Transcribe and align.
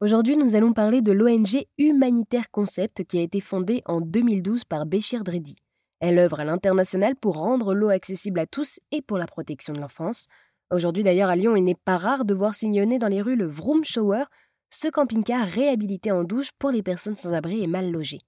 Aujourd'hui, 0.00 0.36
nous 0.36 0.56
allons 0.56 0.72
parler 0.72 1.02
de 1.02 1.12
l'ONG 1.12 1.64
Humanitaire 1.78 2.50
Concept 2.50 3.04
qui 3.04 3.18
a 3.18 3.22
été 3.22 3.40
fondée 3.40 3.80
en 3.86 4.00
2012 4.00 4.64
par 4.64 4.86
Béchir 4.86 5.22
Dredi. 5.22 5.54
Elle 6.00 6.18
œuvre 6.18 6.40
à 6.40 6.44
l'international 6.44 7.14
pour 7.14 7.36
rendre 7.36 7.74
l'eau 7.74 7.90
accessible 7.90 8.40
à 8.40 8.46
tous 8.46 8.80
et 8.90 9.02
pour 9.02 9.18
la 9.18 9.26
protection 9.26 9.72
de 9.72 9.80
l'enfance. 9.80 10.26
Aujourd'hui 10.72 11.04
d'ailleurs 11.04 11.30
à 11.30 11.36
Lyon, 11.36 11.54
il 11.54 11.62
n'est 11.62 11.76
pas 11.76 11.96
rare 11.96 12.24
de 12.24 12.34
voir 12.34 12.54
sillonner 12.54 12.98
dans 12.98 13.08
les 13.08 13.22
rues 13.22 13.36
le 13.36 13.46
Vroom 13.46 13.84
Shower, 13.84 14.24
ce 14.68 14.88
camping-car 14.88 15.46
réhabilité 15.46 16.10
en 16.10 16.24
douche 16.24 16.50
pour 16.58 16.72
les 16.72 16.82
personnes 16.82 17.16
sans 17.16 17.32
abri 17.32 17.62
et 17.62 17.68
mal 17.68 17.92
logées. 17.92 18.20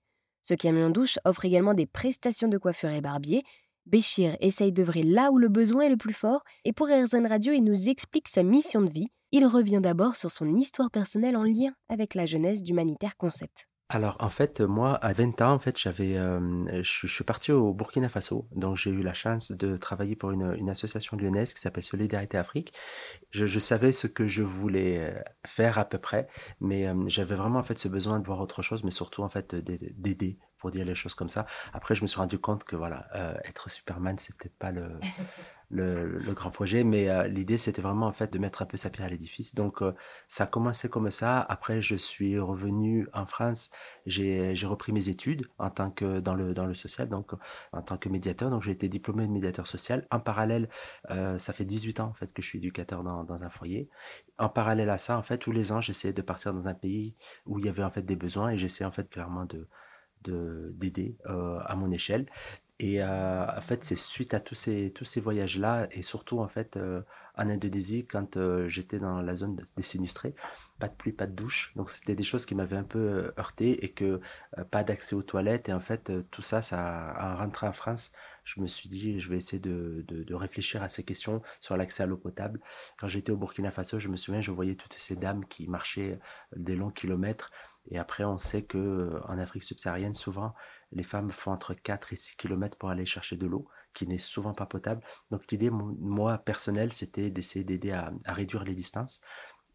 Ce 0.43 0.55
camion 0.55 0.91
douche 0.91 1.19
offre 1.25 1.47
également 1.47 1.75
des 1.75 1.87
prestations 1.87 2.49
de 2.49 2.59
coiffure 2.59 2.91
et 2.91 3.01
barbier. 3.01 3.43
Béchir 3.87 4.37
essaye 4.41 4.71
d'œuvrer 4.71 5.03
là 5.03 5.33
où 5.33 5.39
le 5.39 5.49
besoin 5.49 5.83
est 5.83 5.91
le 5.91 5.97
plus 5.97 6.15
fort 6.15 6.45
et 6.65 6.73
pour 6.73 6.87
RZN 6.87 7.27
Radio, 7.27 7.53
il 7.53 7.65
nous 7.65 7.89
explique 7.89 8.29
sa 8.29 8.45
mission 8.45 8.83
de 8.83 8.91
vie. 8.91 9.09
Il 9.39 9.45
revient 9.45 9.81
d'abord 9.83 10.17
sur 10.17 10.31
son 10.31 10.57
histoire 10.57 10.91
personnelle 10.91 11.37
en 11.37 11.43
lien 11.43 11.75
avec 11.91 12.15
la 12.15 12.25
jeunesse 12.25 12.63
d'Humanitaire 12.63 13.19
Concept. 13.19 13.69
Alors 13.91 14.17
en 14.19 14.31
fait, 14.31 14.63
moi 14.63 14.95
à 14.95 15.13
20 15.13 15.43
ans, 15.43 15.53
en 15.53 15.59
fait, 15.59 15.79
j'avais, 15.79 16.17
euh, 16.17 16.83
je, 16.83 17.07
suis 17.07 17.23
parti 17.23 17.53
au 17.53 17.75
Burkina 17.75 18.09
Faso, 18.09 18.49
donc 18.55 18.77
j'ai 18.77 18.89
eu 18.89 19.03
la 19.03 19.13
chance 19.13 19.53
de 19.53 19.77
travailler 19.77 20.17
pour 20.17 20.31
une, 20.31 20.71
association 20.71 21.19
lyonnaise 21.19 21.53
qui 21.53 21.61
s'appelle 21.61 21.85
Solidarité 21.85 22.39
Afrique. 22.39 22.73
Je, 23.31 23.59
savais 23.59 23.93
ce 23.93 24.07
que 24.07 24.27
je 24.27 24.43
voulais 24.43 25.01
euh, 25.01 25.21
faire 25.47 25.77
à 25.79 25.85
peu 25.85 25.99
près, 25.99 26.29
mais 26.61 26.89
euh, 26.89 26.95
j'avais 27.07 27.35
vraiment 27.35 27.59
en 27.59 27.63
fait 27.63 27.79
ce 27.79 27.89
besoin 27.89 28.21
de 28.21 28.25
voir 28.27 28.41
autre 28.41 28.63
chose, 28.63 28.85
mais 28.85 28.91
surtout 28.91 29.23
en 29.23 29.29
fait 29.29 29.55
d'aider 29.55 30.39
pour 30.57 30.71
dire 30.71 30.87
les 30.87 30.95
choses 30.95 31.15
comme 31.15 31.29
ça. 31.29 31.45
Après, 31.75 31.95
je 31.95 32.01
me 32.01 32.07
suis 32.07 32.19
rendu 32.19 32.39
compte 32.39 32.65
que 32.65 32.75
voilà, 32.75 33.07
être 33.45 33.69
Superman, 33.69 34.17
c'est 34.19 34.35
peut-être 34.35 34.57
pas 34.57 34.71
le 34.71 34.99
le, 35.71 36.33
grand 36.33 36.51
projet, 36.51 36.85
mais 36.85 37.09
euh, 37.09 37.27
l'idée 37.27 37.59
c'était 37.59 37.83
vraiment 37.83 38.07
en 38.07 38.13
fait 38.13 38.33
de 38.33 38.39
mettre 38.39 38.63
un 38.63 38.67
peu 38.67 38.77
sa 38.77 38.91
pierre 38.91 39.07
à 39.07 39.11
l'édifice. 39.11 39.55
Donc 39.55 39.83
euh, 39.83 39.93
ça 40.29 40.45
a 40.45 40.47
commencé 40.47 40.89
comme 40.89 41.11
ça. 41.11 41.41
Après, 41.41 41.81
je 41.81 41.97
suis 41.97 42.39
revenu 42.39 43.09
en 43.13 43.27
France, 43.27 43.71
j'ai 44.07 44.55
repris 44.65 44.93
mes 44.93 45.09
études 45.09 45.47
en 45.59 45.71
tant 45.71 45.91
que 45.91 46.21
dans 46.21 46.35
le 46.35 46.55
dans 46.55 46.67
le 46.67 46.75
social, 46.75 47.09
donc 47.09 47.33
en 47.73 47.83
tant 47.83 47.97
que 47.99 48.09
médiateur. 48.09 48.51
Donc 48.51 48.63
j'ai 48.63 48.73
été 48.73 48.89
diplômé 48.89 49.27
de 49.27 49.33
médiateur 49.33 49.67
social. 49.67 50.07
En 50.11 50.21
parallèle, 50.21 50.69
euh, 51.11 51.39
ça 51.39 51.53
fait 51.53 51.65
18 51.65 52.01
ans 52.01 52.09
en 52.09 52.15
fait 52.15 52.33
que 52.33 52.43
je 52.43 52.49
suis 52.49 52.59
éducateur 52.59 53.03
dans, 53.03 53.25
dans 53.25 53.45
un 53.45 53.51
foyer. 53.51 53.89
En 54.39 54.49
parallèle 54.49 54.91
à 54.91 54.99
ça, 54.99 55.19
en 55.19 55.23
fait, 55.23 55.39
tous 55.39 55.53
les 55.53 55.73
ans, 55.73 55.81
j'essayais 55.81 56.15
de 56.15 56.23
partir 56.23 56.53
dans 56.55 56.69
un 56.69 56.75
pays 56.75 57.15
où 57.47 57.59
il 57.59 57.67
y 57.67 57.69
avait 57.69 57.83
en 57.83 57.91
fait 57.91 58.03
des 58.03 58.17
besoins 58.17 58.51
et 58.51 58.59
j'essayais 58.59 58.87
en 58.87 58.93
fait 58.93 59.09
clairement 59.09 59.45
de 59.45 59.69
d'aider 60.75 61.17
à 61.25 61.77
mon 61.77 61.93
échelle 61.93 62.27
et 62.79 63.03
euh, 63.03 63.47
en 63.47 63.61
fait, 63.61 63.85
c'est 63.85 63.97
suite 63.97 64.35
à 64.35 64.41
tous 64.41 64.55
ces, 64.55 64.91
tous 64.91 65.05
ces 65.05 65.21
voyages-là, 65.21 65.89
et 65.93 66.03
surtout 66.03 66.41
en 66.41 66.49
fait 66.49 66.77
euh, 66.77 67.01
en 67.37 67.49
Indonésie, 67.49 68.07
quand 68.07 68.37
euh, 68.37 68.69
j'étais 68.69 68.99
dans 68.99 69.23
la 69.23 69.35
zone 69.35 69.57
des 69.77 69.83
sinistrés, 69.83 70.35
pas 70.79 70.89
de 70.89 70.95
pluie, 70.95 71.13
pas 71.13 71.27
de 71.27 71.33
douche. 71.33 71.73
Donc 71.77 71.89
c'était 71.91 72.15
des 72.15 72.23
choses 72.23 72.45
qui 72.45 72.55
m'avaient 72.55 72.77
un 72.77 72.85
peu 72.85 73.33
heurté, 73.39 73.85
et 73.85 73.93
que 73.93 74.21
pas 74.71 74.85
d'accès 74.85 75.15
aux 75.17 75.23
toilettes. 75.23 75.69
Et 75.69 75.73
en 75.73 75.81
fait, 75.81 76.13
tout 76.31 76.43
ça, 76.43 76.61
ça, 76.63 77.15
en 77.19 77.37
rentrant 77.37 77.69
en 77.69 77.73
France, 77.73 78.13
je 78.45 78.61
me 78.61 78.67
suis 78.67 78.89
dit, 78.89 79.19
je 79.21 79.29
vais 79.29 79.37
essayer 79.37 79.59
de, 79.59 80.05
de, 80.07 80.23
de 80.23 80.35
réfléchir 80.35 80.83
à 80.83 80.89
ces 80.89 81.03
questions 81.03 81.43
sur 81.61 81.77
l'accès 81.77 82.05
à 82.05 82.07
l'eau 82.07 82.17
potable. 82.17 82.61
Quand 82.99 83.09
j'étais 83.09 83.33
au 83.33 83.37
Burkina 83.37 83.71
Faso, 83.71 83.99
je 83.99 84.09
me 84.09 84.17
souviens, 84.17 84.41
je 84.41 84.53
voyais 84.53 84.77
toutes 84.77 84.95
ces 84.95 85.17
dames 85.17 85.45
qui 85.47 85.67
marchaient 85.67 86.19
des 86.55 86.77
longs 86.77 86.91
kilomètres. 86.91 87.51
Et 87.91 87.99
après, 87.99 88.25
on 88.25 88.39
sait 88.39 88.65
que 88.65 89.21
en 89.25 89.39
Afrique 89.39 89.63
subsaharienne, 89.63 90.15
souvent, 90.15 90.55
les 90.93 91.03
femmes 91.03 91.31
font 91.31 91.53
entre 91.53 91.75
4 91.75 92.13
et 92.13 92.17
6 92.17 92.37
km 92.37 92.77
pour 92.79 92.91
aller 92.91 93.07
chercher 93.07 93.37
de 93.37 93.47
l'eau, 93.47 93.69
qui 93.95 94.07
n'est 94.07 94.19
souvent 94.19 94.55
pas 94.55 94.67
potable. 94.67 95.03
Donc 95.31 95.51
l'idée, 95.51 95.71
moi, 95.71 96.39
personnelle, 96.39 96.93
c'était 96.93 97.31
d'essayer 97.31 97.65
d'aider 97.65 97.93
à, 97.93 98.13
réduire 98.27 98.65
les 98.65 98.75
distances. 98.75 99.21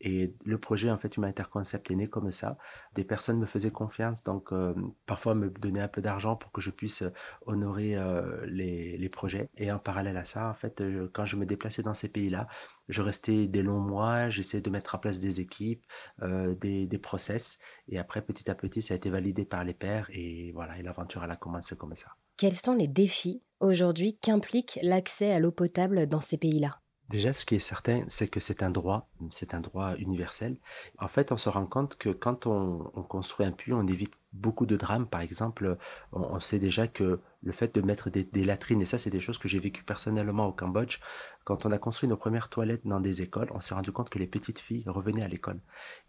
Et 0.04 0.34
le 0.46 0.58
projet, 0.58 0.90
en 0.90 0.98
fait, 0.98 1.16
Humanitaire 1.16 1.50
Concept 1.50 1.92
est 1.92 1.96
né 1.96 2.08
comme 2.08 2.32
ça. 2.32 2.58
Des 2.96 3.04
personnes 3.04 3.38
me 3.38 3.46
faisaient 3.46 3.72
confiance, 3.72 4.24
donc 4.24 4.52
euh, 4.52 4.74
parfois 5.06 5.36
me 5.36 5.52
donnaient 5.52 5.82
un 5.82 5.88
peu 5.88 6.02
d'argent 6.02 6.36
pour 6.36 6.52
que 6.52 6.60
je 6.60 6.72
puisse 6.72 7.04
euh, 7.04 7.14
honorer 7.46 7.96
euh, 7.96 8.44
les, 8.48 9.10
projets. 9.10 9.50
Et 9.58 9.72
en 9.72 9.78
parallèle 9.78 10.18
à 10.18 10.24
ça, 10.26 10.50
en 10.50 10.56
fait, 10.56 10.82
quand 11.14 11.26
je 11.26 11.36
me 11.36 11.46
déplaçais 11.46 11.84
dans 11.84 11.94
ces 11.94 12.10
pays-là, 12.10 12.48
je 12.90 13.02
restais 13.02 13.48
des 13.48 13.62
longs 13.62 13.80
mois, 13.80 14.30
j'essayais 14.30 14.62
de 14.62 14.70
mettre 14.70 14.96
en 14.96 14.98
place 14.98 15.20
des 15.20 15.40
équipes, 15.40 15.86
des, 16.22 17.00
process. 17.02 17.60
Et 17.90 18.00
après, 18.00 18.22
petit 18.22 18.50
à 18.50 18.56
petit, 18.56 18.82
ça 18.82 18.94
a 18.94 18.98
été 18.98 19.10
validé 19.10 19.44
par 19.46 19.64
les 19.66 19.74
pairs. 19.74 20.08
Et 20.14 20.52
voilà, 20.54 20.80
et 20.80 20.82
l'aventure, 20.82 21.22
a 21.24 21.36
commencé 21.36 21.76
comme 21.76 21.96
ça. 21.96 22.12
Quels 22.38 22.56
sont 22.56 22.74
les 22.74 22.88
défis 22.88 23.44
aujourd'hui 23.60 24.18
qu'implique 24.18 24.80
l'accès 24.82 25.32
à 25.32 25.40
l'eau 25.40 25.52
potable 25.52 26.08
dans 26.08 26.22
ces 26.22 26.38
pays-là? 26.38 26.81
Déjà, 27.12 27.34
ce 27.34 27.44
qui 27.46 27.56
est 27.56 27.60
certain, 27.60 28.06
c'est 28.08 28.30
que 28.30 28.40
c'est 28.40 28.64
un 28.64 28.70
droit, 28.70 29.10
c'est 29.32 29.54
un 29.54 29.60
droit 29.60 29.96
universel. 29.98 30.56
En 30.98 31.10
fait, 31.10 31.34
on 31.34 31.38
se 31.38 31.50
rend 31.50 31.66
compte 31.66 31.98
que 31.98 32.08
quand 32.08 32.48
on, 32.48 32.90
on 32.96 33.04
construit 33.04 33.46
un 33.46 33.52
puits, 33.52 33.74
on 33.74 33.86
évite 33.86 34.16
beaucoup 34.34 34.66
de 34.66 34.78
drames. 34.78 35.08
Par 35.08 35.22
exemple, 35.22 35.78
on, 36.12 36.40
sait 36.40 36.60
déjà 36.60 36.88
que 36.88 37.20
le 37.44 37.52
fait 37.52 37.74
de 37.74 37.82
mettre 37.82 38.10
des, 38.10 38.46
latrines, 38.46 38.82
et 38.82 38.86
ça 38.86 39.00
c'est 39.00 39.10
des 39.10 39.20
choses 39.20 39.38
que 39.38 39.48
j'ai 39.48 39.60
vécues 39.60 39.84
personnellement 39.84 40.48
au 40.48 40.52
Cambodge, 40.52 41.00
quand 41.44 41.66
on 41.66 41.72
a 41.72 41.80
construit 41.80 42.08
nos 42.08 42.18
premières 42.18 42.50
toilettes 42.50 42.86
dans 42.86 43.00
des 43.00 43.24
écoles, 43.24 43.50
on 43.54 43.62
s'est 43.62 43.74
rendu 43.74 43.92
compte 43.92 44.10
que 44.10 44.20
les 44.20 44.28
petites 44.28 44.60
filles 44.60 44.84
revenaient 44.86 45.24
à 45.24 45.28
l'école. 45.28 45.60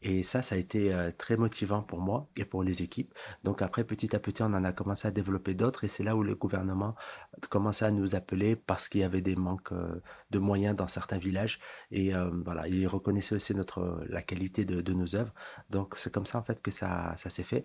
Et 0.03 0.23
ça, 0.23 0.43
ça 0.43 0.57
a 0.57 0.59
été 0.59 0.93
euh, 0.93 1.11
très 1.17 1.37
motivant 1.37 1.83
pour 1.83 2.01
moi 2.01 2.29
et 2.37 2.45
pour 2.45 2.63
les 2.63 2.83
équipes. 2.83 3.15
Donc 3.43 3.63
après, 3.63 3.85
petit 3.85 4.15
à 4.15 4.19
petit, 4.19 4.43
on 4.43 4.47
en 4.47 4.65
a 4.65 4.73
commencé 4.73 5.09
à 5.09 5.11
développer 5.11 5.55
d'autres, 5.55 5.85
et 5.85 5.89
c'est 5.89 6.05
là 6.05 6.17
où 6.17 6.23
le 6.23 6.35
gouvernement 6.35 6.95
commençait 7.49 7.87
à 7.87 7.91
nous 7.91 8.15
appeler 8.15 8.57
parce 8.57 8.89
qu'il 8.89 9.01
y 9.01 9.05
avait 9.05 9.23
des 9.23 9.37
manques 9.37 9.73
euh, 9.73 10.03
de 10.31 10.39
moyens 10.39 10.77
dans 10.77 10.89
certains 10.89 11.19
villages. 11.19 11.61
Et 11.91 12.15
euh, 12.15 12.31
voilà, 12.45 12.69
ils 12.69 12.87
reconnaissaient 12.87 13.35
aussi 13.35 13.55
notre, 13.55 14.05
la 14.09 14.23
qualité 14.23 14.65
de, 14.65 14.93
nos 14.93 15.17
œuvres. 15.17 15.33
Donc 15.71 15.95
c'est 15.97 16.13
comme 16.13 16.27
ça 16.27 16.39
en 16.39 16.43
fait 16.43 16.61
que 16.61 16.71
ça, 16.71 17.15
ça 17.17 17.31
s'est 17.31 17.43
fait. 17.43 17.65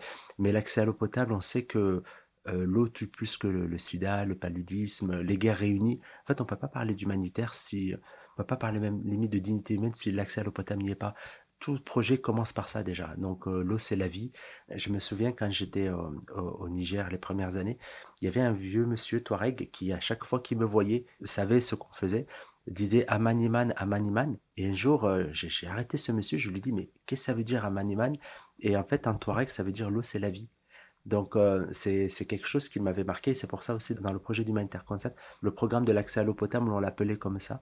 L'accès 0.52 0.82
à 0.82 0.86
l'eau 0.86 0.94
potable, 0.94 1.34
on 1.34 1.42
sait 1.42 1.66
que 1.66 2.04
euh, 2.48 2.66
l'eau 2.66 2.88
tue 2.88 3.08
plus 3.08 3.38
que 3.38 3.48
le, 3.48 3.78
sida, 3.78 4.26
le 4.26 4.36
paludisme, 4.36 5.20
les 5.22 5.38
guerres 5.38 5.58
réunies. 5.58 6.00
En 6.24 6.28
fait, 6.28 6.42
on 6.42 6.46
ne 6.46 6.50
peut 6.50 6.56
pas 6.56 6.68
parler 6.68 6.96
d'humanitaire 6.96 7.54
si. 7.54 7.94
On 7.94 7.98
ne 8.42 8.44
peut 8.44 8.48
pas 8.48 8.58
parler 8.58 8.80
même 8.80 9.02
limite 9.04 9.32
de 9.32 9.40
dignité 9.40 9.74
humaine 9.74 9.94
si 9.96 10.12
l'accès 10.12 10.42
à 10.42 10.44
l'eau 10.44 10.52
potable 10.52 10.84
n'y 10.84 10.92
est 10.92 10.96
pas. 10.96 11.16
Tout 11.60 11.80
projet 11.80 12.20
commence 12.20 12.54
par 12.54 12.70
ça 12.70 12.84
déjà. 12.84 13.16
Donc 13.18 13.48
euh, 13.48 13.64
l'eau, 13.64 13.80
c'est 13.80 13.96
la 13.96 14.08
vie. 14.08 14.32
Je 14.70 14.92
me 14.92 15.00
souviens 15.00 15.32
quand 15.32 15.50
j'étais 15.50 15.90
au, 15.90 16.70
Niger 16.70 17.10
les 17.10 17.18
premières 17.18 17.58
années, 17.58 17.80
il 18.22 18.26
y 18.26 18.28
avait 18.28 18.42
un 18.42 18.52
vieux 18.52 18.86
monsieur 18.86 19.24
Touareg 19.24 19.72
qui, 19.72 19.92
à 19.92 20.00
chaque 20.00 20.24
fois 20.24 20.40
qu'il 20.40 20.58
me 20.60 20.66
voyait, 20.66 21.06
savait 21.26 21.62
ce 21.62 21.74
qu'on 21.74 21.92
faisait 21.94 22.28
disait 22.68 23.06
Amaniman, 23.08 23.74
Amaniman. 23.78 24.38
Et 24.58 24.68
un 24.68 24.74
jour, 24.74 25.06
euh, 25.06 25.26
j'ai 25.32 25.68
arrêté 25.68 25.98
ce 25.98 26.12
monsieur, 26.12 26.38
je 26.38 26.50
lui 26.50 26.62
dis, 26.62 26.74
mais 26.74 26.90
qu'est-ce 27.06 27.22
que 27.22 27.26
ça 27.26 27.34
veut 27.34 27.44
dire 27.44 27.66
Amaniman? 27.66 28.16
Et 28.60 28.76
en 28.76 28.84
fait, 28.84 29.08
en 29.08 29.16
Touareg, 29.16 29.50
ça 29.50 29.64
veut 29.64 29.72
dire 29.72 29.90
l'eau, 29.90 30.02
c'est 30.02 30.20
la 30.20 30.30
vie. 30.30 30.50
Donc, 31.06 31.38
euh, 31.38 31.66
c'est 31.72 32.10
quelque 32.28 32.48
chose 32.48 32.68
qui 32.68 32.82
m'avait 32.82 33.06
marqué. 33.06 33.34
C'est 33.34 33.48
pour 33.48 33.64
ça 33.64 33.74
aussi, 33.74 33.96
dans 33.96 34.12
le 34.12 34.20
projet 34.20 34.44
d'Humanitaire 34.44 34.84
Concept, 34.84 35.18
le 35.42 35.54
programme 35.54 35.86
de 35.86 35.94
l'accès 35.94 36.20
à 36.20 36.24
l'eau 36.24 36.34
potable, 36.34 36.70
on 36.70 36.80
l'appelait 36.80 37.18
comme 37.18 37.40
ça. 37.40 37.62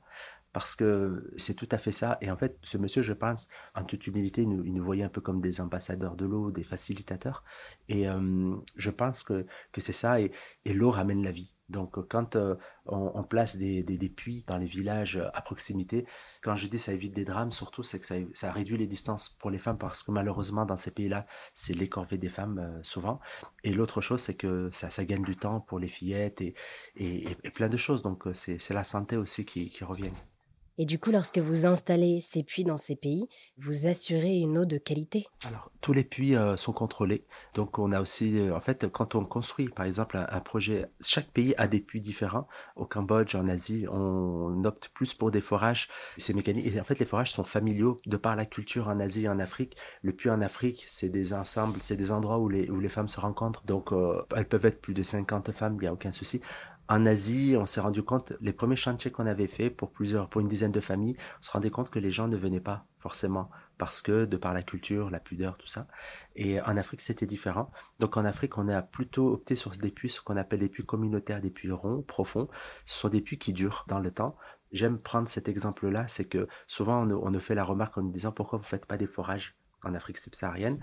Parce 0.51 0.73
que 0.73 1.31
c'est 1.37 1.53
tout 1.53 1.67
à 1.69 1.77
fait 1.77 1.91
ça. 1.91 2.17
Et 2.21 2.31
en 2.31 2.37
fait, 2.37 2.57
ce 2.63 2.77
monsieur, 2.79 3.03
je 3.03 3.13
pense, 3.13 3.49
en 3.75 3.83
toute 3.83 4.07
humilité, 4.07 4.43
il 4.43 4.49
nous, 4.49 4.83
voyait 4.83 5.03
un 5.03 5.09
peu 5.09 5.21
comme 5.21 5.41
des 5.41 5.61
ambassadeurs 5.61 6.15
de 6.15 6.25
l'eau, 6.25 6.49
des 6.49 6.63
facilitateurs. 6.63 7.43
Et 7.87 8.09
euh, 8.09 8.55
je 8.77 8.89
pense 8.89 9.21
que, 9.21 9.45
que 9.71 9.81
c'est 9.81 9.93
ça. 9.93 10.19
Et, 10.19 10.31
et 10.63 10.73
l'eau 10.73 10.89
ramène 10.89 11.23
la 11.23 11.31
vie. 11.31 11.54
Donc, 11.69 12.07
quand 12.07 12.35
euh, 12.35 12.55
on, 12.85 13.23
place 13.23 13.57
des, 13.57 13.81
des, 13.81 14.09
puits 14.09 14.43
dans 14.47 14.57
les 14.57 14.67
villages 14.67 15.17
à 15.33 15.41
proximité, 15.41 16.05
quand 16.43 16.55
je 16.55 16.67
dis 16.67 16.77
ça 16.77 16.93
évite 16.93 17.13
des 17.13 17.25
drames, 17.25 17.51
surtout, 17.51 17.81
c'est 17.83 17.99
que 17.99 18.05
ça, 18.33 18.51
réduit 18.51 18.77
les 18.77 18.87
distances 18.87 19.29
pour 19.29 19.49
les 19.49 19.57
femmes 19.57 19.77
parce 19.77 20.03
que 20.03 20.11
malheureusement, 20.11 20.65
dans 20.65 20.75
ces 20.75 20.91
pays-là, 20.91 21.25
c'est 21.53 21.73
les 21.73 21.89
corvées 21.89 22.19
des 22.19 22.29
femmes 22.29 22.59
euh, 22.59 22.83
souvent. 22.83 23.19
Et 23.63 23.73
l'autre 23.73 24.01
chose, 24.01 24.21
c'est 24.21 24.35
que 24.35 24.69
ça, 24.71 25.05
gagne 25.05 25.23
du 25.23 25.35
temps 25.35 25.59
pour 25.59 25.79
les 25.79 25.87
fillettes 25.87 26.41
et, 26.41 26.55
et, 26.95 27.35
plein 27.51 27.69
de 27.69 27.77
choses. 27.77 28.01
Donc, 28.01 28.25
c'est 28.33 28.73
la 28.73 28.83
santé 28.83 29.17
aussi 29.17 29.45
qui 29.45 29.83
revient. 29.83 30.11
Et 30.77 30.85
du 30.85 30.99
coup, 30.99 31.11
lorsque 31.11 31.37
vous 31.37 31.65
installez 31.65 32.19
ces 32.19 32.43
puits 32.43 32.65
dans 32.65 32.77
ces 32.77 32.97
pays, 32.97 33.29
vous 33.57 33.87
assurez 33.87 34.35
une 34.35 34.57
eau 34.57 34.65
de 34.65 34.77
qualité 34.77 35.25
Alors, 35.47 35.71
tous 35.79 35.93
les 35.93 36.03
puits 36.03 36.35
euh, 36.35 36.57
sont 36.57 36.73
contrôlés. 36.73 37.25
Donc, 37.53 37.79
on 37.79 37.93
a 37.93 38.01
aussi, 38.01 38.37
euh, 38.37 38.53
en 38.53 38.59
fait, 38.59 38.87
quand 38.91 39.15
on 39.15 39.23
construit, 39.23 39.69
par 39.69 39.85
exemple, 39.85 40.17
un, 40.17 40.39
projet, 40.41 40.85
chaque 40.99 41.27
pays 41.27 41.53
a 41.57 41.67
des 41.67 41.79
puits 41.79 42.01
différents. 42.01 42.47
Au 42.75 42.85
Cambodge, 42.85 43.35
en 43.35 43.47
Asie, 43.47 43.85
on 43.89 44.63
opte 44.65 44.91
plus 44.93 45.13
pour 45.13 45.31
des 45.31 45.39
forages. 45.39 45.87
C'est 46.17 46.33
mécanique. 46.33 46.77
En 46.77 46.83
fait, 46.83 46.99
les 46.99 47.05
forages 47.05 47.31
sont 47.31 47.45
familiaux 47.45 48.01
de 48.05 48.17
par 48.17 48.35
la 48.35 48.45
culture 48.45 48.89
en 48.89 48.99
Asie 48.99 49.25
et 49.25 49.29
en 49.29 49.39
Afrique. 49.39 49.77
Le 50.01 50.11
puits 50.11 50.29
en 50.29 50.41
Afrique, 50.41 50.85
c'est 50.89 51.09
des 51.09 51.31
ensembles, 51.31 51.79
c'est 51.81 51.95
des 51.95 52.11
endroits 52.11 52.39
où 52.39 52.49
les, 52.49 52.69
où 52.69 52.81
les 52.81 52.89
femmes 52.89 53.07
se 53.07 53.21
rencontrent. 53.21 53.63
Donc, 53.63 53.93
euh, 53.93 54.21
elles 54.35 54.47
peuvent 54.47 54.65
être 54.65 54.81
plus 54.81 54.93
de 54.93 55.03
50 55.03 55.53
femmes, 55.53 55.75
il 55.75 55.81
n'y 55.81 55.87
a 55.87 55.93
aucun 55.93 56.11
souci 56.11 56.41
en 56.87 57.05
Asie, 57.05 57.55
on 57.57 57.65
s'est 57.65 57.81
rendu 57.81 58.03
compte, 58.03 58.33
les 58.41 58.53
premiers 58.53 58.75
chantiers 58.75 59.11
qu'on 59.11 59.25
avait 59.25 59.47
fait 59.47 59.69
pour 59.69 59.91
plusieurs, 59.91 60.29
pour 60.29 60.41
une 60.41 60.47
dizaine 60.47 60.71
de 60.71 60.79
familles, 60.79 61.17
on 61.39 61.43
se 61.43 61.51
rendait 61.51 61.71
compte 61.71 61.89
que 61.89 61.99
les 61.99 62.11
gens 62.11 62.27
ne 62.27 62.37
venaient 62.37 62.59
pas 62.59 62.85
forcément 62.99 63.49
parce 63.77 64.01
que 64.01 64.25
de 64.25 64.37
par 64.37 64.53
la 64.53 64.63
culture, 64.63 65.09
la 65.09 65.19
pudeur, 65.19 65.57
tout 65.57 65.67
ça. 65.67 65.87
Et 66.35 66.61
en 66.61 66.77
Afrique, 66.77 67.01
c'était 67.01 67.25
différent. 67.25 67.71
Donc 67.99 68.17
en 68.17 68.25
Afrique, 68.25 68.57
on 68.57 68.67
a 68.67 68.81
plutôt 68.81 69.33
opté 69.33 69.55
sur 69.55 69.71
des 69.71 69.91
puits, 69.91 70.09
ce 70.09 70.21
qu'on 70.21 70.37
appelle 70.37 70.59
des 70.59 70.69
puits 70.69 70.85
communautaires, 70.85 71.41
des 71.41 71.49
puits 71.49 71.71
ronds, 71.71 72.01
profonds. 72.01 72.47
Ce 72.85 72.99
sont 72.99 73.09
des 73.09 73.21
puits 73.21 73.37
qui 73.37 73.53
durent 73.53 73.85
dans 73.87 73.99
le 73.99 74.11
temps. 74.11 74.37
J'aime 74.71 74.97
prendre 74.97 75.27
cet 75.27 75.47
exemple-là, 75.47 76.07
c'est 76.07 76.25
que 76.25 76.47
souvent 76.67 77.01
on, 77.03 77.31
nous 77.31 77.39
fait 77.39 77.55
la 77.55 77.63
remarque 77.63 77.97
en 77.97 78.01
nous 78.01 78.11
disant 78.11 78.31
pourquoi 78.31 78.59
vous 78.59 78.65
faites 78.65 78.85
pas 78.85 78.97
des 78.97 79.07
forages 79.07 79.55
en 79.83 79.93
Afrique 79.93 80.17
subsaharienne? 80.17 80.79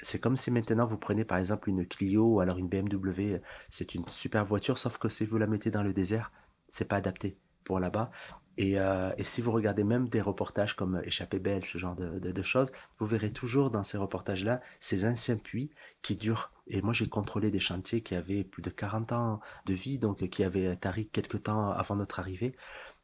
C'est 0.00 0.20
comme 0.20 0.36
si 0.36 0.50
maintenant 0.50 0.86
vous 0.86 0.96
prenez 0.96 1.24
par 1.24 1.38
exemple 1.38 1.68
une 1.68 1.86
Clio 1.86 2.34
ou 2.34 2.40
alors 2.40 2.58
une 2.58 2.68
BMW, 2.68 3.40
c'est 3.68 3.94
une 3.94 4.08
super 4.08 4.44
voiture, 4.44 4.78
sauf 4.78 4.98
que 4.98 5.08
si 5.08 5.26
vous 5.26 5.38
la 5.38 5.46
mettez 5.46 5.70
dans 5.70 5.82
le 5.82 5.92
désert, 5.92 6.32
c'est 6.68 6.86
pas 6.86 6.96
adapté 6.96 7.36
pour 7.64 7.80
là-bas. 7.80 8.10
Et, 8.56 8.78
euh, 8.78 9.12
si 9.22 9.40
vous 9.40 9.52
regardez 9.52 9.84
même 9.84 10.08
des 10.08 10.20
reportages 10.20 10.74
comme 10.74 11.00
Échappée 11.04 11.38
belle, 11.38 11.64
ce 11.64 11.78
genre 11.78 11.94
de, 11.94 12.42
choses, 12.42 12.72
vous 12.98 13.06
verrez 13.06 13.30
toujours 13.30 13.70
dans 13.70 13.84
ces 13.84 13.98
reportages-là 13.98 14.60
ces 14.80 15.04
anciens 15.04 15.36
puits 15.36 15.70
qui 16.02 16.16
durent. 16.16 16.50
Et 16.66 16.82
moi, 16.82 16.92
j'ai 16.92 17.08
contrôlé 17.08 17.50
des 17.50 17.60
chantiers 17.60 18.00
qui 18.00 18.16
avaient 18.16 18.42
plus 18.42 18.62
de 18.62 18.70
40 18.70 19.12
ans 19.12 19.40
de 19.66 19.74
vie, 19.74 19.98
donc 19.98 20.28
qui 20.28 20.42
avaient 20.42 20.74
tari 20.76 21.06
quelques 21.06 21.44
temps 21.44 21.70
avant 21.70 21.94
notre 21.94 22.18
arrivée. 22.18 22.56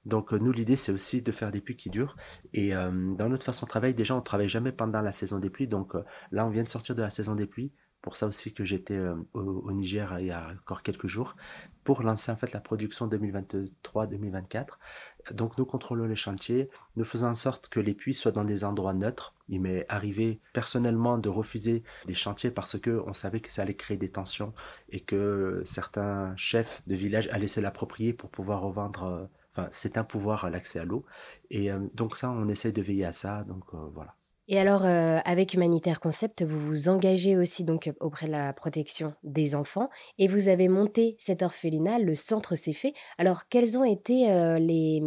Donc 0.06 0.33
nous, 0.33 0.53
l'idée, 0.53 0.77
c'est 0.77 0.93
aussi 0.93 1.23
de 1.23 1.33
faire 1.33 1.51
des 1.51 1.61
puits 1.61 1.77
qui 1.77 1.91
durent. 1.91 2.17
Et 2.53 2.75
euh, 2.75 2.91
dans 3.15 3.29
notre 3.29 3.45
façon 3.45 3.67
de 3.67 3.71
travailler, 3.71 3.95
déjà, 3.95 4.15
on 4.15 4.19
ne 4.19 4.23
travaille 4.23 4.49
jamais 4.49 4.73
pendant 4.73 5.01
la 5.01 5.12
saison 5.12 5.39
des 5.39 5.51
pluies. 5.51 5.69
Donc 5.69 5.95
euh, 5.95 6.05
là, 6.31 6.47
on 6.47 6.51
vient 6.51 6.62
de 6.62 6.69
sortir 6.69 6.95
de 6.95 7.03
la 7.03 7.11
saison 7.11 7.35
des 7.35 7.47
pluies. 7.47 7.73
Pour 8.03 8.19
ça 8.19 8.27
aussi 8.27 8.53
que 8.53 8.67
j'étais 8.67 8.99
euh, 8.99 9.15
au, 9.33 9.41
au, 9.41 9.73
Niger 9.73 10.19
il 10.21 10.27
y 10.27 10.31
a 10.31 10.49
encore 10.51 10.83
quelques 10.83 11.06
jours, 11.06 11.37
pour 11.85 12.03
lancer 12.03 12.31
en 12.31 12.37
fait 12.37 12.53
la 12.53 12.61
production 12.61 13.09
2023-2024. 13.09 14.67
Donc 15.33 15.56
nous 15.56 15.65
contrôlons 15.65 16.05
les 16.05 16.15
chantiers, 16.15 16.69
nous 16.97 17.06
faisons 17.06 17.29
en 17.29 17.35
sorte 17.35 17.71
que 17.71 17.81
les 17.81 17.95
puits 17.95 18.12
soient 18.12 18.31
dans 18.31 18.45
des 18.45 18.62
endroits 18.62 18.93
neutres. 18.93 19.33
Il 19.49 19.62
m'est 19.62 19.87
arrivé 19.89 20.39
personnellement 20.53 21.17
de 21.17 21.31
refuser 21.31 21.83
des 22.05 22.12
chantiers 22.12 22.51
parce 22.51 22.79
que 22.79 23.03
on 23.06 23.15
savait 23.15 23.41
que 23.41 23.51
ça 23.51 23.62
allait 23.62 23.73
créer 23.73 23.97
des 23.97 24.11
tensions 24.11 24.53
et 24.91 25.01
que 25.01 25.62
certains 25.65 26.37
chefs 26.37 26.83
de 26.87 26.95
village 26.95 27.29
allaient 27.29 27.47
se 27.47 27.61
l'approprier 27.61 28.12
pour 28.12 28.29
pouvoir 28.29 28.61
revendre 28.61 29.31
Enfin, 29.56 29.69
c'est 29.71 29.99
un 29.99 30.05
pouvoir 30.05 30.51
l'accès 30.51 30.81
à 30.81 30.85
l'eau. 30.85 31.05
Et 31.51 31.71
euh, 31.71 31.79
donc 31.95 32.17
ça, 32.17 32.31
on 32.31 32.49
essaie 32.49 32.73
de 32.73 32.83
veiller 32.83 33.05
à 33.05 33.12
ça. 33.12 33.45
Donc 33.45 33.65
euh, 33.75 33.79
voilà. 33.95 34.15
Et 34.47 34.59
alors, 34.59 34.85
euh, 34.85 35.21
avec 35.25 35.55
Humanitaire 35.55 36.01
Concept, 36.01 36.43
vous 36.43 36.59
vous 36.59 36.89
engagez 36.89 37.37
aussi 37.37 37.65
donc 37.65 37.91
auprès 38.01 38.27
de 38.27 38.33
la 38.33 38.53
protection 38.53 39.15
des 39.23 39.55
enfants 39.55 39.89
et 40.19 40.29
vous 40.29 40.49
avez 40.49 40.69
monté 40.69 41.17
cet 41.19 41.43
orphelinat, 41.43 41.99
le 41.99 42.15
centre 42.15 42.55
s'est 42.55 42.75
fait. 42.75 42.93
Alors, 43.17 43.49
quels 43.49 43.79
ont 43.79 43.85
été 43.85 44.27
les, 44.61 45.03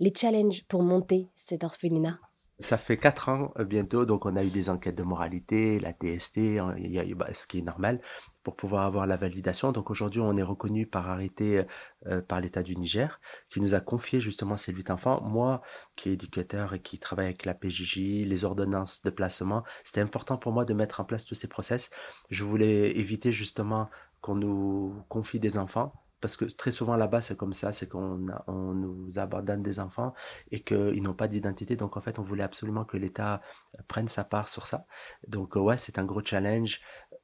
les 0.00 0.12
challenges 0.12 0.64
pour 0.66 0.82
monter 0.82 1.28
cet 1.36 1.62
orphelinat? 1.62 2.18
Ça 2.58 2.76
fait 2.76 2.96
quatre 2.96 3.28
ans 3.28 3.52
bientôt, 3.60 4.04
donc 4.04 4.26
on 4.26 4.34
a 4.34 4.42
eu 4.42 4.50
des 4.50 4.68
enquêtes 4.68 4.96
de 4.96 5.04
moralité, 5.04 5.78
la 5.78 5.92
TST, 5.92 6.58
a, 6.58 6.74
bah, 7.14 7.28
ce 7.32 7.46
qui 7.46 7.58
est 7.58 7.62
normal 7.62 8.00
pour 8.42 8.56
pouvoir 8.56 8.84
avoir 8.84 9.06
la 9.06 9.16
validation. 9.16 9.72
Donc 9.72 9.90
aujourd'hui, 9.90 10.20
on 10.20 10.36
est 10.36 10.42
reconnu 10.42 10.86
par 10.86 11.08
arrêté 11.08 11.64
euh, 12.06 12.20
par 12.20 12.40
l'État 12.40 12.62
du 12.62 12.76
Niger, 12.76 13.20
qui 13.48 13.60
nous 13.60 13.74
a 13.74 13.80
confié 13.80 14.20
justement 14.20 14.56
ces 14.56 14.72
huit 14.72 14.90
enfants. 14.90 15.20
Moi, 15.22 15.62
qui 15.96 16.08
est 16.10 16.12
éducateur 16.14 16.74
et 16.74 16.80
qui 16.80 16.98
travaille 16.98 17.26
avec 17.26 17.44
la 17.44 17.54
PJJ, 17.54 18.26
les 18.26 18.44
ordonnances 18.44 19.02
de 19.02 19.10
placement, 19.10 19.64
c'était 19.84 20.00
important 20.00 20.36
pour 20.36 20.52
moi 20.52 20.64
de 20.64 20.74
mettre 20.74 21.00
en 21.00 21.04
place 21.04 21.24
tous 21.24 21.34
ces 21.34 21.48
process. 21.48 21.90
Je 22.30 22.44
voulais 22.44 22.96
éviter 22.98 23.32
justement 23.32 23.88
qu'on 24.20 24.36
nous 24.36 25.04
confie 25.08 25.40
des 25.40 25.58
enfants 25.58 25.92
parce 26.22 26.36
que 26.36 26.44
très 26.46 26.70
souvent 26.70 26.96
là-bas 26.96 27.20
c'est 27.20 27.36
comme 27.36 27.52
ça, 27.52 27.72
c'est 27.72 27.88
qu'on 27.88 28.24
on 28.46 28.72
nous 28.72 29.18
abandonne 29.18 29.62
des 29.62 29.80
enfants 29.80 30.14
et 30.52 30.60
qu'ils 30.60 31.02
n'ont 31.02 31.14
pas 31.14 31.28
d'identité. 31.28 31.76
Donc 31.76 31.96
en 31.96 32.00
fait, 32.00 32.18
on 32.18 32.22
voulait 32.22 32.44
absolument 32.44 32.84
que 32.84 32.96
l'État 32.96 33.42
prenne 33.88 34.08
sa 34.08 34.24
part 34.24 34.48
sur 34.48 34.66
ça. 34.66 34.86
Donc 35.26 35.56
ouais, 35.56 35.76
c'est 35.76 35.98
un 35.98 36.04
gros 36.04 36.24
challenge 36.24 36.80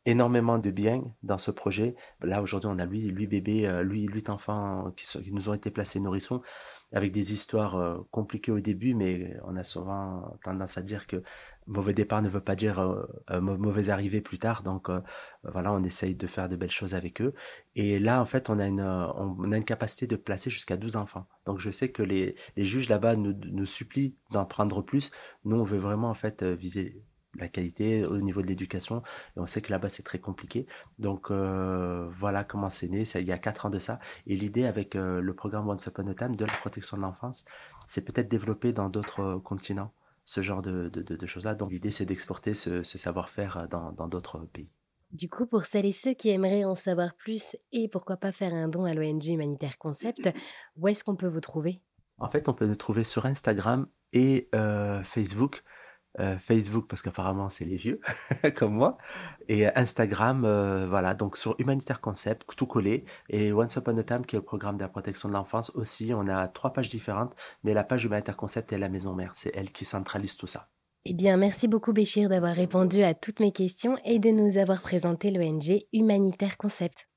énormément 0.08 0.58
de 0.58 0.70
bien 0.70 1.04
dans 1.22 1.36
ce 1.36 1.50
projet. 1.50 1.94
Là, 2.22 2.40
aujourd'hui, 2.40 2.70
on 2.72 2.78
a 2.78 2.86
lui, 2.86 3.02
lui 3.02 3.26
bébé, 3.26 3.66
euh, 3.66 3.82
lui, 3.82 4.06
huit 4.06 4.30
enfants 4.30 4.90
qui, 4.96 5.06
qui, 5.06 5.32
nous 5.32 5.50
ont 5.50 5.54
été 5.54 5.70
placés 5.70 6.00
nourrissons 6.00 6.40
avec 6.92 7.12
des 7.12 7.34
histoires 7.34 7.76
euh, 7.76 7.98
compliquées 8.10 8.50
au 8.50 8.60
début, 8.60 8.94
mais 8.94 9.36
on 9.44 9.54
a 9.56 9.64
souvent 9.64 10.38
tendance 10.42 10.78
à 10.78 10.82
dire 10.82 11.06
que 11.06 11.22
mauvais 11.66 11.92
départ 11.92 12.22
ne 12.22 12.30
veut 12.30 12.40
pas 12.40 12.56
dire 12.56 12.80
euh, 12.80 13.40
mauvaise 13.42 13.90
arrivée 13.90 14.22
plus 14.22 14.38
tard. 14.38 14.62
Donc 14.62 14.88
voilà, 15.44 15.74
on 15.74 15.84
essaye 15.84 16.14
de 16.14 16.26
faire 16.26 16.48
de 16.48 16.56
belles 16.56 16.70
choses 16.70 16.94
avec 16.94 17.20
eux. 17.20 17.34
Et 17.74 17.98
là, 17.98 18.22
en 18.22 18.24
fait, 18.24 18.48
on 18.48 18.58
a 18.58 18.66
une, 18.66 18.80
on 18.80 19.52
a 19.52 19.56
une 19.58 19.64
capacité 19.66 20.06
de 20.06 20.16
placer 20.16 20.48
jusqu'à 20.48 20.78
12 20.78 20.96
enfants. 20.96 21.26
Donc 21.44 21.58
je 21.58 21.70
sais 21.70 21.90
que 21.90 22.02
les, 22.02 22.34
les 22.56 22.64
juges 22.64 22.88
là-bas 22.88 23.16
nous, 23.16 23.34
nous 23.34 23.66
supplient 23.66 24.16
d'en 24.30 24.46
prendre 24.46 24.80
plus. 24.80 25.10
Nous, 25.44 25.56
on 25.56 25.64
veut 25.64 25.78
vraiment 25.78 26.08
en 26.08 26.14
fait 26.14 26.42
viser 26.42 27.02
la 27.40 27.48
qualité 27.48 28.04
au 28.04 28.18
niveau 28.18 28.42
de 28.42 28.46
l'éducation. 28.46 29.02
Et 29.36 29.40
on 29.40 29.46
sait 29.46 29.60
que 29.60 29.70
là-bas, 29.70 29.88
c'est 29.88 30.02
très 30.02 30.18
compliqué. 30.18 30.66
Donc, 30.98 31.30
euh, 31.30 32.08
voilà 32.18 32.44
comment 32.44 32.70
c'est 32.70 32.88
né. 32.88 33.04
Ça, 33.04 33.20
il 33.20 33.26
y 33.26 33.32
a 33.32 33.38
quatre 33.38 33.66
ans 33.66 33.70
de 33.70 33.78
ça. 33.78 34.00
Et 34.26 34.36
l'idée 34.36 34.66
avec 34.66 34.96
euh, 34.96 35.20
le 35.20 35.34
programme 35.34 35.68
Once 35.68 35.86
Upon 35.86 36.06
a 36.08 36.14
Time 36.14 36.36
de 36.36 36.44
la 36.44 36.52
protection 36.52 36.96
de 36.96 37.02
l'enfance, 37.02 37.44
c'est 37.86 38.04
peut-être 38.04 38.28
développer 38.28 38.72
dans 38.72 38.88
d'autres 38.88 39.20
euh, 39.20 39.38
continents 39.38 39.92
ce 40.24 40.42
genre 40.42 40.60
de, 40.60 40.88
de, 40.90 41.02
de 41.02 41.26
choses-là. 41.26 41.54
Donc, 41.54 41.70
l'idée, 41.70 41.90
c'est 41.90 42.04
d'exporter 42.04 42.54
ce, 42.54 42.82
ce 42.82 42.98
savoir-faire 42.98 43.66
dans 43.68 44.08
d'autres 44.08 44.40
pays. 44.52 44.68
Du 45.10 45.30
coup, 45.30 45.46
pour 45.46 45.64
celles 45.64 45.86
et 45.86 45.92
ceux 45.92 46.12
qui 46.12 46.28
aimeraient 46.28 46.64
en 46.64 46.74
savoir 46.74 47.14
plus 47.14 47.56
et 47.72 47.88
pourquoi 47.88 48.18
pas 48.18 48.30
faire 48.30 48.52
un 48.52 48.68
don 48.68 48.84
à 48.84 48.92
l'ONG 48.92 49.24
Humanitaire 49.24 49.78
Concept, 49.78 50.28
où 50.76 50.86
est-ce 50.86 51.02
qu'on 51.02 51.16
peut 51.16 51.28
vous 51.28 51.40
trouver? 51.40 51.80
En 52.18 52.28
fait, 52.28 52.46
on 52.50 52.52
peut 52.52 52.66
nous 52.66 52.76
trouver 52.76 53.04
sur 53.04 53.24
Instagram 53.24 53.86
et 54.12 54.50
Facebook 55.04 55.62
euh, 56.18 56.38
Facebook 56.38 56.86
parce 56.88 57.02
qu'apparemment 57.02 57.48
c'est 57.48 57.64
les 57.64 57.76
vieux 57.76 58.00
comme 58.56 58.74
moi. 58.74 58.98
Et 59.48 59.66
Instagram 59.66 60.44
euh, 60.44 60.86
voilà 60.88 61.14
donc 61.14 61.36
sur 61.36 61.54
Humanitaire 61.58 62.00
Concept 62.00 62.44
tout 62.56 62.66
collé. 62.66 63.04
Et 63.28 63.52
Once 63.52 63.74
Upon 63.76 63.96
a 63.98 64.02
Time 64.02 64.26
qui 64.26 64.36
est 64.36 64.38
le 64.38 64.44
programme 64.44 64.76
de 64.76 64.82
la 64.82 64.88
protection 64.88 65.28
de 65.28 65.34
l'enfance 65.34 65.70
aussi 65.74 66.12
on 66.14 66.28
a 66.28 66.48
trois 66.48 66.72
pages 66.72 66.88
différentes 66.88 67.34
mais 67.64 67.74
la 67.74 67.84
page 67.84 68.04
Humanitaire 68.04 68.36
Concept 68.36 68.72
est 68.72 68.78
la 68.78 68.88
maison 68.88 69.14
mère. 69.14 69.32
C'est 69.34 69.54
elle 69.54 69.72
qui 69.72 69.84
centralise 69.84 70.36
tout 70.36 70.46
ça. 70.46 70.68
Eh 71.04 71.14
bien, 71.14 71.36
merci 71.38 71.68
beaucoup 71.68 71.92
Béchir 71.92 72.28
d'avoir 72.28 72.54
répondu 72.54 73.02
à 73.02 73.14
toutes 73.14 73.40
mes 73.40 73.52
questions 73.52 73.96
et 74.04 74.18
de 74.18 74.30
nous 74.30 74.58
avoir 74.58 74.82
présenté 74.82 75.30
l'ONG 75.30 75.84
Humanitaire 75.92 76.58
Concept. 76.58 77.07